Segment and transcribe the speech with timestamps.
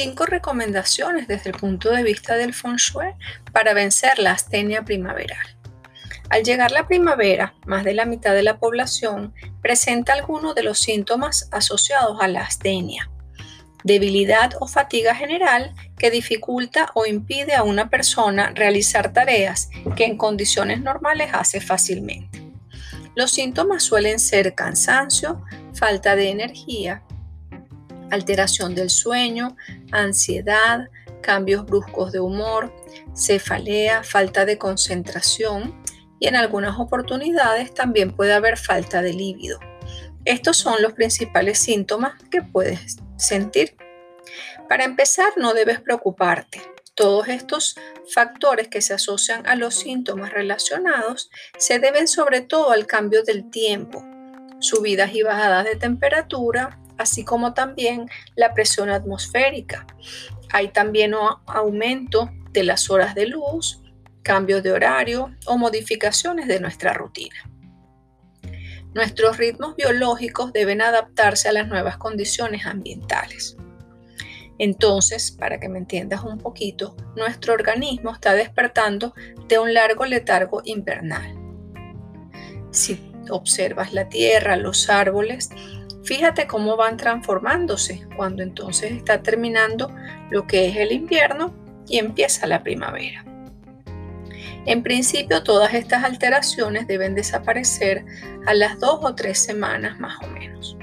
[0.00, 3.14] Cinco recomendaciones desde el punto de vista del feng shui
[3.52, 5.44] para vencer la astenia primaveral.
[6.30, 10.78] Al llegar la primavera, más de la mitad de la población presenta algunos de los
[10.78, 13.10] síntomas asociados a la astenia.
[13.82, 20.16] Debilidad o fatiga general que dificulta o impide a una persona realizar tareas que en
[20.16, 22.40] condiciones normales hace fácilmente.
[23.16, 25.42] Los síntomas suelen ser cansancio,
[25.74, 27.02] falta de energía,
[28.10, 29.56] alteración del sueño,
[29.92, 30.88] ansiedad,
[31.22, 32.72] cambios bruscos de humor,
[33.14, 35.82] cefalea, falta de concentración
[36.20, 39.58] y en algunas oportunidades también puede haber falta de líbido.
[40.24, 43.76] Estos son los principales síntomas que puedes sentir.
[44.68, 46.60] Para empezar, no debes preocuparte.
[46.94, 47.76] Todos estos
[48.12, 53.50] factores que se asocian a los síntomas relacionados se deben sobre todo al cambio del
[53.50, 54.04] tiempo,
[54.58, 59.86] subidas y bajadas de temperatura, así como también la presión atmosférica.
[60.52, 61.14] Hay también
[61.46, 63.82] aumento de las horas de luz,
[64.22, 67.36] cambios de horario o modificaciones de nuestra rutina.
[68.94, 73.56] Nuestros ritmos biológicos deben adaptarse a las nuevas condiciones ambientales.
[74.58, 79.14] Entonces, para que me entiendas un poquito, nuestro organismo está despertando
[79.46, 81.36] de un largo letargo invernal.
[82.72, 85.50] Si observas la tierra, los árboles,
[86.04, 89.94] Fíjate cómo van transformándose cuando entonces está terminando
[90.30, 91.54] lo que es el invierno
[91.86, 93.24] y empieza la primavera.
[94.66, 98.04] En principio todas estas alteraciones deben desaparecer
[98.46, 100.76] a las dos o tres semanas más o menos.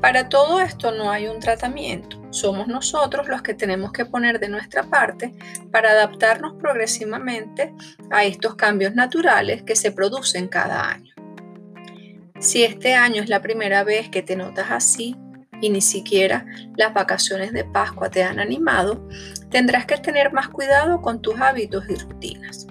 [0.00, 4.48] Para todo esto no hay un tratamiento, somos nosotros los que tenemos que poner de
[4.48, 5.32] nuestra parte
[5.70, 7.72] para adaptarnos progresivamente
[8.10, 11.14] a estos cambios naturales que se producen cada año.
[12.42, 15.16] Si este año es la primera vez que te notas así
[15.60, 16.44] y ni siquiera
[16.76, 19.08] las vacaciones de Pascua te han animado,
[19.48, 22.66] tendrás que tener más cuidado con tus hábitos y rutinas.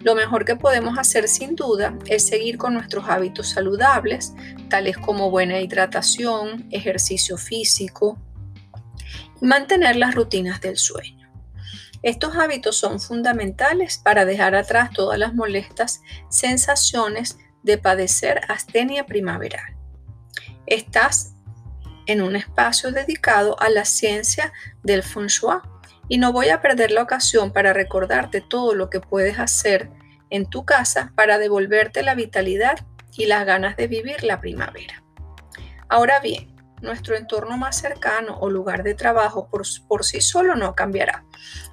[0.00, 4.34] Lo mejor que podemos hacer sin duda es seguir con nuestros hábitos saludables,
[4.68, 8.18] tales como buena hidratación, ejercicio físico
[9.40, 11.32] y mantener las rutinas del sueño.
[12.02, 19.74] Estos hábitos son fundamentales para dejar atrás todas las molestas sensaciones de padecer astenia primaveral.
[20.66, 21.34] Estás
[22.06, 24.52] en un espacio dedicado a la ciencia
[24.82, 25.58] del feng shui
[26.08, 29.90] y no voy a perder la ocasión para recordarte todo lo que puedes hacer
[30.30, 32.86] en tu casa para devolverte la vitalidad
[33.16, 35.02] y las ganas de vivir la primavera.
[35.88, 36.53] Ahora bien,
[36.84, 41.24] nuestro entorno más cercano o lugar de trabajo por, sí solo no cambiará.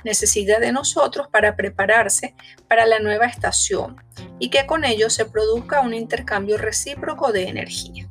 [0.03, 2.33] Necesita de nosotros para prepararse
[2.67, 4.03] para la nueva estación
[4.39, 8.09] y que con ello se produzca un intercambio recíproco de energía.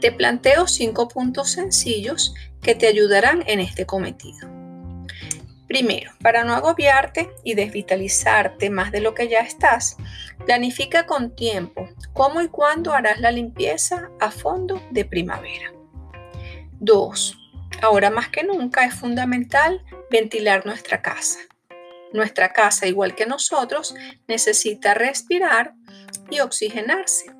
[0.00, 4.51] Te planteo cinco puntos sencillos que te ayudarán en este cometido.
[5.72, 9.96] Primero, para no agobiarte y desvitalizarte más de lo que ya estás,
[10.44, 15.72] planifica con tiempo cómo y cuándo harás la limpieza a fondo de primavera.
[16.80, 17.38] 2.
[17.80, 21.38] Ahora más que nunca es fundamental ventilar nuestra casa.
[22.12, 23.94] Nuestra casa, igual que nosotros,
[24.28, 25.72] necesita respirar
[26.28, 27.32] y oxigenarse.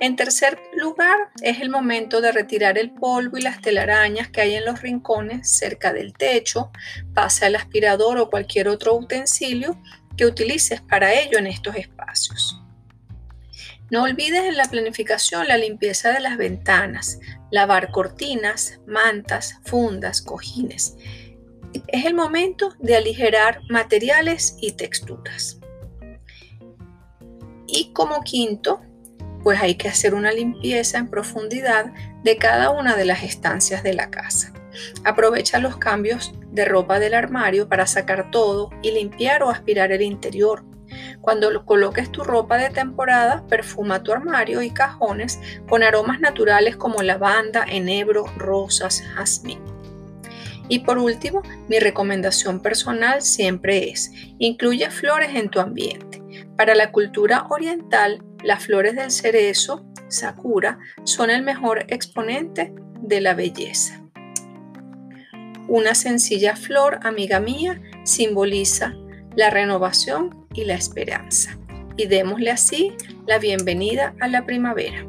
[0.00, 4.54] En tercer lugar, es el momento de retirar el polvo y las telarañas que hay
[4.54, 6.72] en los rincones cerca del techo.
[7.14, 9.80] Pasa el aspirador o cualquier otro utensilio
[10.16, 12.60] que utilices para ello en estos espacios.
[13.90, 17.20] No olvides en la planificación la limpieza de las ventanas,
[17.52, 20.96] lavar cortinas, mantas, fundas, cojines.
[21.88, 25.60] Es el momento de aligerar materiales y texturas.
[27.66, 28.80] Y como quinto,
[29.44, 31.92] pues hay que hacer una limpieza en profundidad
[32.24, 34.52] de cada una de las estancias de la casa.
[35.04, 40.02] Aprovecha los cambios de ropa del armario para sacar todo y limpiar o aspirar el
[40.02, 40.64] interior.
[41.20, 45.38] Cuando coloques tu ropa de temporada, perfuma tu armario y cajones
[45.68, 49.60] con aromas naturales como lavanda, enebro, rosas, jazmín.
[50.68, 56.22] Y por último, mi recomendación personal siempre es, incluye flores en tu ambiente.
[56.56, 63.34] Para la cultura oriental, las flores del cerezo, sakura, son el mejor exponente de la
[63.34, 64.00] belleza.
[65.66, 68.94] Una sencilla flor, amiga mía, simboliza
[69.34, 71.58] la renovación y la esperanza.
[71.96, 72.92] Y démosle así
[73.26, 75.06] la bienvenida a la primavera.